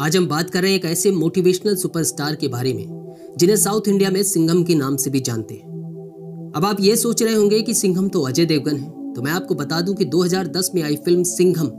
आज 0.00 0.16
हम 0.16 0.26
बात 0.28 0.50
कर 0.50 0.62
रहे 0.62 0.70
हैं 0.70 0.78
एक 0.78 0.84
ऐसे 0.84 1.10
मोटिवेशनल 1.10 1.76
सुपरस्टार 1.76 2.34
के 2.34 2.48
बारे 2.48 2.72
में, 2.72 3.14
जिन्हें 3.38 3.56
साउथ 3.56 3.88
इंडिया 3.88 4.10
में 4.10 4.22
सिंघम 4.22 4.62
के 4.64 4.74
नाम 4.74 4.96
से 4.96 5.10
भी 5.10 5.20
जानते 5.20 5.54
हैं। 5.54 6.52
अब 6.56 6.64
आप 6.64 6.80
ये 6.80 6.96
सोच 6.96 7.22
रहे 7.22 7.34
होंगे 7.34 7.60
कि 7.62 7.74
सिंघम 7.74 8.08
तो 8.08 8.22
अजय 8.22 8.44
देवगन 8.44 8.76
है 8.76 9.12
तो 9.14 9.22
मैं 9.22 9.32
आपको 9.32 9.54
बता 9.54 9.80
दूँ 9.80 9.94
कि 9.94 10.04
2010 10.04 10.70
में 10.74 10.82
आई 10.82 10.96
फ़िल्म 10.96 11.22
सिंघम, 11.22 11.70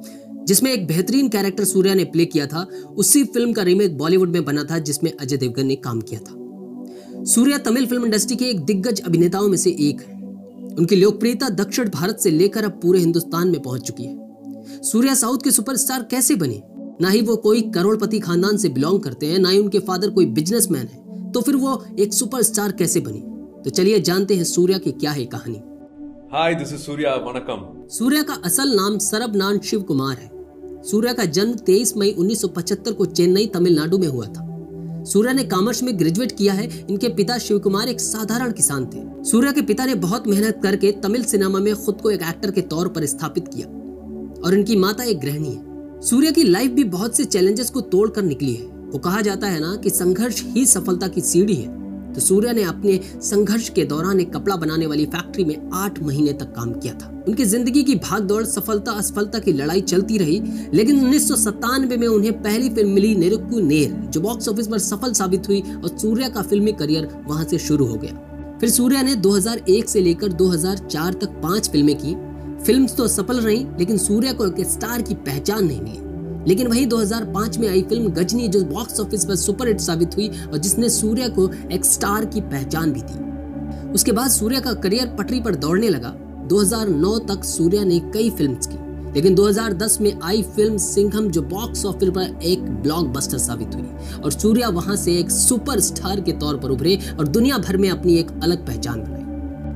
जिसमें 0.45 0.71
एक 0.71 0.88
बेहतरीन 0.88 1.29
कैरेक्टर 1.29 1.65
सूर्या 1.65 1.93
ने 1.93 2.04
प्ले 2.05 2.25
किया 2.25 2.47
था, 2.47 2.65
उसी 2.97 3.23
फ़िल्म 3.23 3.54
का 3.54 3.64
रीमेक 3.64 3.97
बॉलीवुड 3.97 4.29
में 4.29 4.45
बना 4.45 4.63
था, 4.63 4.79
जिसमें 4.79 5.11
अजय 5.11 5.38
देवगन 5.38 5.65
ने 5.65 5.75
काम 5.75 6.02
किया 6.02 6.20
था। 6.20 7.23
सूर्या 7.25 7.57
तमिल 7.57 7.86
फ़िल्म 7.86 8.05
इंडस्ट्री 8.05 8.36
के 8.36 8.45
एक 8.45 8.61
दिग्गज 8.61 9.02
अभिनेताओं 9.02 9.47
में 9.47 9.57
से 9.57 9.70
एक 9.79 10.01
है। 10.01 10.15
उनकी 10.75 10.95
लोकप्रियता 10.95 11.50
दक्षिण 11.56 11.89
भारत 11.89 12.18
से 12.18 12.31
लेकर 12.31 12.64
अब 12.64 12.79
पूरे 12.81 13.00
हिंदुस्तान 13.00 13.47
में 13.47 13.61
पहुँच 13.61 13.81
चुकी 13.81 14.04
है। 14.04 14.81
सूर्या 14.84 15.14
साउथ 15.14 15.43
के 15.43 15.51
सुपरस्टार 15.51 16.07
कैसे 16.11 16.36
बने? 16.36 16.61
ना 17.01 17.10
ही 17.10 17.21
वो 17.21 17.36
कोई 17.36 17.61
करोड़पति 17.61 18.19
खानदान 18.19 18.57
से 18.57 18.69
बिलोंग 18.69 19.00
करते 19.00 19.25
हैं 19.25 19.39
ना 19.39 19.50
ही 19.50 19.60
उनके 19.60 19.79
फादर 19.79 20.10
कोई 20.10 20.25
बिजनेसमैन 20.25 20.87
है। 20.87 21.32
तो 21.32 21.42
फिर 21.42 21.56
वो 21.56 21.83
एक 22.00 22.14
सुपरस्टार 22.14 22.71
कैसे 22.71 23.00
बनी? 23.00 23.23
तो 23.64 23.70
चलिए 23.70 24.01
जानते 24.01 24.36
हैं 24.36 24.43
सूर्या 24.43 24.78
की 24.78 24.92
क्या 24.92 25.11
है 25.11 25.25
कहानी। 25.25 25.61
हाय 26.32 26.56
दिस 26.56 26.73
इज़ 26.73 26.79
सूर्या 26.79 27.15
वनकम। 27.15 27.87
सूर्या 27.89 28.23
का 28.23 28.33
असल 28.33 28.75
नाम 28.75 28.97
सरबनान 28.97 29.60
शिव 29.60 29.82
कुमार 29.82 30.18
है। 30.18 30.32
सूर्या 30.83 31.14
का 31.14 31.25
जन्म 31.25 31.54
23 31.54 31.97
मई 31.97 32.11
1975 32.11 32.92
को 32.92 33.06
चेन्नई 33.06 33.48
तमिलनाडु 33.48 33.98
में 33.98 34.08
हुआ 34.08 34.25
था। 34.25 34.44
सूर्या 35.03 35.34
ने 35.34 35.44
कॉमर्स 35.44 35.84
में 35.84 36.00
ग्रेजुएट 36.00 36.31
किया 36.31 36.53
है। 36.53 36.88
इनके 36.89 37.09
पिता 37.09 37.38
शिव 37.38 37.59
कुमार 37.59 37.88
एक 37.88 38.02
साधारण 38.02 38.52
किसान 38.52 38.86
थे। 38.86 39.30
सूर्या 39.30 39.52
के 39.52 39.61
पिता 39.61 39.86
ने 39.86 39.95
बहुत 39.95 40.28
मेहनत 40.28 40.59
करके 40.64 40.92
तमिल 40.92 41.23
सिनेमा 41.23 41.59
में 41.59 41.75
खुद 41.75 42.02
को 42.02 42.12
एक 42.12 42.22
एक्टर 42.22 42.52
के 42.52 42.62
तौर 42.62 42.88
पर 42.88 43.06
स्थापित 43.06 43.48
किया। 43.48 43.68
और 44.45 44.53
इनकी 44.53 44.75
माता 44.75 45.03
एक 45.03 45.20
गृहिणी 45.20 45.50
है। 45.50 45.77
सूर्या 46.02 46.31
की 46.31 46.44
लाइफ 46.44 46.72
भी 46.72 46.84
बहुत 46.84 47.16
से 47.17 47.23
चैलेंजेस 47.26 47.70
को 47.70 47.81
तोड़कर 47.81 48.23
निकली 48.23 48.53
है। 48.53 48.66
वो 48.66 48.98
कहा 48.98 49.22
जाता 49.22 49.48
है 49.48 49.59
ना 49.59 49.76
कि 49.76 49.90
संघर्ष 49.90 50.42
ही 50.45 50.66
सफलता 50.66 51.08
की 51.08 51.22
सीढ़ी 51.22 51.56
है। 51.56 52.14
तो 52.14 52.22
सूर्या 52.22 52.52
ने 52.53 52.64
अपने 52.64 53.00
संघर्ष 53.22 53.70
के 53.70 53.86
दौरान 53.86 54.20
एक 54.20 54.34
कपड़ा 54.34 54.56
बनाने 54.56 54.88
वाली 54.88 55.06
फैक्ट्री 55.06 55.44
में 55.45 55.70
आठ 55.73 56.02
महीने 56.03 56.34
तक 56.34 56.53
काम 56.56 56.73
किया 56.73 56.94
था। 56.94 57.09
उनकी 57.28 57.45
ज़िंदगी 57.45 57.84
की 57.84 57.95
भाग 57.95 58.23
दौड़ 58.23 58.44
सफलता, 58.44 58.92
असफलता 58.92 59.40
की 59.40 59.53
लड़ाई 59.53 59.81
चलती 59.81 60.18
रही, 60.18 60.42
लेकिन 60.73 61.00
उन्नीस 61.00 61.28
सौ 61.28 61.36
सत्तानवे 61.36 61.98
में 61.98 62.08
उन्हें 62.08 62.42
पहली 62.42 62.70
फ़िल्म 62.70 62.90
मिली 62.90 63.16
नेरुक्कू 63.16 63.59
नेर, 63.59 63.92
जो 63.92 64.22
बॉक्स 64.22 64.50
ऑफ़िस 64.50 64.68
पर 64.68 64.80
सफल 64.80 65.14
साबित 65.14 65.48
हुई 65.48 65.62
और 65.62 65.98
सूर्या 65.98 66.30
का 66.30 66.42
फिल्मी 66.42 66.72
करियर 66.73 67.09
वहाँ 67.28 67.45
से 67.45 67.58
शुरू 67.58 67.86
हो 67.86 67.95
गया। 67.95 68.58
फिर 68.59 68.70
सूर्या 68.70 69.02
ने 69.02 69.16
2001 69.16 69.90
से 69.90 70.02
लेकर 70.02 70.31
2004 70.34 71.14
तक 71.14 71.40
पाँच 71.44 71.70
फ़िल्में 71.70 71.95
की 71.95 72.16
फिल्म्स 72.66 72.95
तो 72.95 73.08
सफल 73.08 73.39
रही, 73.39 73.66
लेकिन 73.80 73.97
सूर्या 73.97 74.33
को 74.33 74.45
एक 74.47 74.67
स्टार 74.67 75.02
की 75.02 75.13
पहचान 75.16 75.66
नहीं 75.66 75.81
मिली। 75.81 76.05
लेकिन 76.47 76.67
वही 76.67 76.86
2005 76.86 77.58
में 77.58 77.67
आई 77.67 77.81
फ़िल्म 77.81 78.09
गजनी, 78.11 78.47
जो 78.47 78.63
बॉक्स 78.66 79.00
ऑफ़िस 79.00 79.25
पर 79.25 79.36
सुपरहिट 79.36 79.80
साबित 79.80 80.16
हुई 80.16 80.27
और 80.27 80.58
जिसने 80.58 80.89
सूर्या 80.89 81.28
को 81.30 81.50
एक 81.72 81.85
स्टार 81.85 82.25
की 82.25 82.41
पहचान 82.41 82.91
भी 82.94 83.02
दी। 83.02 83.91
उसके 83.91 84.11
बाद 84.11 84.30
सूर्या 84.31 84.59
का 84.59 84.73
करियर 84.73 85.16
पटरी 85.17 85.39
पर 85.41 85.55
दौड़ने 85.55 85.89
लगा। 85.89 86.13
2009 86.47 87.17
तक 87.30 87.44
सूर्या 87.44 87.83
ने 87.83 88.00
कई 88.13 88.30
फिल्म्स 88.30 88.67
की, 88.67 88.78
लेकिन 89.13 89.35
2010 89.35 89.97
में 90.02 90.11
आई 90.23 90.41
फ़िल्म 90.55 90.78
सिंघम, 90.78 91.30
जो 91.30 91.41
बॉक्स 91.44 91.85
ऑफ़िस 91.85 92.09
पर 92.09 92.39
एक 92.44 92.69
ब्लॉकबस्टर 92.81 93.38
साबित 93.38 93.75
हुई 93.75 94.19
और 94.23 94.31
सूर्या 94.31 94.69
वहाँ 94.69 94.95
से 94.95 95.17
एक 95.17 95.31
सुपरस्टार 95.31 96.22
के 96.22 96.31
तौर 96.31 96.58
पर 96.58 96.69
उभरे 96.69 97.00
और 97.19 97.28
दुनिया 97.28 97.58
भर 97.58 97.78
में 97.78 97.89
अपनी 97.89 98.17
एक 98.17 98.31
अलग 98.44 98.66
पहचान 98.67 99.02
बनाई। 99.02 99.23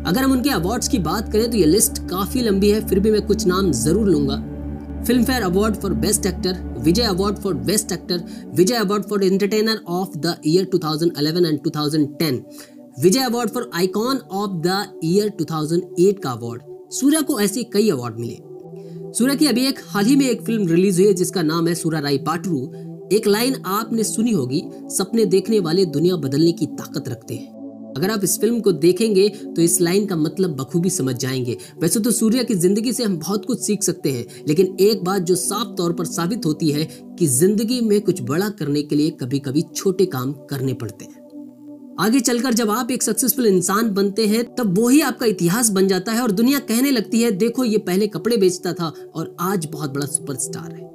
अगर 0.01 0.21
हम 0.21 0.31
उनके 0.31 0.49
अवार्ड्स 0.49 0.87
की 0.87 0.99
बात 0.99 1.31
करें 1.31 1.49
तो 1.51 1.57
ये 1.57 1.65
लिस्ट 1.65 1.97
काफ़ी 2.09 2.41
लंबी 2.41 2.69
है, 2.69 2.87
फिर 2.87 2.99
भी 2.99 3.11
मैं 3.11 3.21
कुछ 3.21 3.45
नाम 3.47 3.71
ज़रूर 3.73 4.07
लूँगा। 4.07 4.35
Filmfare 5.23 5.41
award 5.43 5.75
for 5.75 5.93
best 5.95 6.25
actor 6.25 6.57
Vijay 6.79 7.03
award 7.03 7.37
for 7.37 7.53
best 7.65 7.91
actor 7.91 8.23
Vijay 8.55 8.75
award 8.75 9.03
for 9.03 9.23
entertainer 9.23 9.81
of 9.89 10.17
the 10.17 10.35
year 10.47 10.69
2011 10.75 11.45
and 11.45 11.59
2010 11.67 12.41
Vijay 12.97 13.19
award 13.19 13.49
for 13.49 13.69
icon 13.75 14.17
of 14.17 14.59
the 14.61 14.83
year 15.03 15.31
2008 15.41 16.19
का 16.23 16.31
अवार्ड 16.31 16.61
सूर्या 16.93 17.21
को 17.21 17.39
ऐसे 17.39 17.63
कई 17.73 17.89
अवार्ड 17.89 18.19
मिले। 18.19 18.37
सूर्या 19.13 19.35
की 19.35 19.47
अभी 19.47 19.65
एक 19.67 19.79
हाल 19.87 20.05
ही 20.05 20.15
में 20.15 20.27
एक 20.29 20.41
फ़िल्म 20.41 20.67
रिलीज़ 20.67 20.99
हुई 20.99 21.07
है, 21.07 21.13
जिसका 21.13 21.41
नाम 21.43 21.67
है 21.67 21.75
सूर्या 21.75 21.99
राई 21.99 22.17
पाटरू 22.17 22.67
एक 23.13 23.27
लाइन 23.27 23.61
आपने 23.67 24.03
सुनी 24.03 24.31
होगी, 24.31 24.63
सपने 24.89 25.25
देखने 25.27 25.59
वाले 25.59 25.85
दुनिया 25.87 26.15
बदलने 26.17 26.51
की 26.51 26.65
ताकत 26.67 27.09
रखते 27.09 27.35
हैं। 27.35 27.60
अगर 27.91 28.09
आप 28.09 28.23
इस 28.23 28.39
फ़िल्म 28.39 28.59
को 28.59 28.71
देखेंगे 28.73 29.27
तो 29.29 29.61
इस 29.61 29.79
लाइन 29.81 30.05
का 30.05 30.15
मतलब 30.15 30.55
बखूबी 30.55 30.89
समझ 30.89 31.15
जाएँगे। 31.15 31.57
वैसे 31.81 31.99
तो 31.99 32.11
सूर्या 32.11 32.43
की 32.43 32.55
ज़िंदगी 32.55 32.93
से 32.93 33.03
हम 33.03 33.17
बहुत 33.17 33.45
कुछ 33.45 33.61
सीख 33.61 33.83
सकते 33.83 34.11
हैं, 34.11 34.25
लेकिन 34.47 34.75
एक 34.79 35.03
बात 35.03 35.21
जो 35.21 35.35
साफ़ 35.37 35.75
तौर 35.77 35.93
पर 35.93 36.05
साबित 36.05 36.45
होती 36.45 36.71
है 36.71 36.83
कि 37.19 37.27
ज़िंदगी 37.27 37.81
में 37.81 37.99
कुछ 38.01 38.21
बड़ा 38.21 38.49
करने 38.49 38.83
के 38.83 38.95
लिए 38.95 39.09
कभी 39.11 39.39
कभी 39.39 39.61
छोटे 39.75 40.05
काम 40.07 40.31
करने 40.49 40.73
पड़ते 40.73 41.05
हैं। 41.05 41.19
आगे 41.99 42.19
चलकर 42.19 42.53
जब 42.53 42.69
आप 42.69 42.91
एक 42.91 43.03
सक्सेसफुल 43.03 43.45
इंसान 43.45 43.89
बनते 43.89 44.25
हैं, 44.27 44.43
तब 44.55 44.77
वो 44.77 44.87
ही 44.87 45.01
आपका 45.01 45.25
इतिहास 45.25 45.69
बन 45.69 45.87
जाता 45.87 46.11
है 46.11 46.21
और 46.21 46.31
दुनिया 46.31 46.59
कहने 46.59 46.91
लगती 46.91 47.21
है, 47.21 47.31
देखो, 47.31 47.63
ये 47.63 47.77
पहले 47.77 48.07
कपड़े 48.07 48.37
बेचता 48.37 48.73
था 48.73 48.93
और 49.15 49.35
आज 49.39 49.65
बहुत 49.65 49.93
बड़ा 49.93 50.05
सुपरस्टार 50.05 50.71
है। 50.71 50.89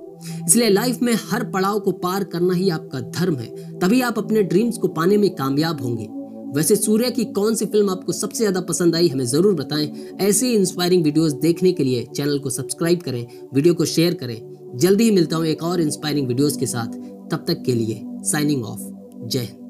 इसलिए 0.46 0.68
लाइफ 0.70 1.02
में 1.02 1.12
हर 1.30 1.44
पड़ाव 1.44 1.78
को 1.80 1.92
पार 1.92 2.24
करना 2.24 2.54
ही 2.54 2.68
आपका 2.70 3.00
धर्म 3.00 3.36
है। 3.36 3.78
तभी 3.78 4.00
आप 4.00 4.18
अपने 4.18 4.42
ड्रीम्स 4.42 4.78
को 4.78 4.88
पाने 4.88 5.16
में 5.16 5.30
कामयाब 5.30 5.82
होंगे। 5.82 6.08
वैसे 6.46 6.76
सूर्या 6.76 7.10
की 7.10 7.24
कौन 7.34 7.54
सी 7.54 7.66
फ़िल्म 7.66 7.90
आपको 7.90 8.12
सबसे 8.12 8.38
ज़्यादा 8.38 8.60
पसंद 8.62 8.94
आई, 8.96 9.08
हमें 9.08 9.24
ज़रूर 9.26 9.54
बताएँ। 9.54 9.90
ऐसी 10.20 10.52
इंस्पायरिंग 10.54 11.04
वीडियोस 11.04 11.32
देखने 11.42 11.72
के 11.72 11.84
लिए 11.84 12.04
चैनल 12.16 12.38
को 12.38 12.50
सब्सक्राइब 12.50 13.02
करें 13.02 13.26
वीडियो 13.54 13.74
को 13.74 13.84
शेयर 13.86 14.14
करें। 14.14 14.40
जल्दी 14.76 15.04
ही 15.04 15.10
मिलता 15.10 15.36
हूँ 15.36 15.46
एक 15.46 15.62
और 15.62 15.80
इंस्पायरिंग 15.80 16.28
वीडियोस 16.28 16.56
के 16.56 16.66
साथ। 16.66 16.96
तब 17.30 17.44
तक 17.48 17.62
के 17.66 17.74
लिए 17.74 18.02
साइनिंग 18.24 18.64
ऑफ़ 18.64 18.80
जय 19.26 19.40
हिंद। 19.40 19.65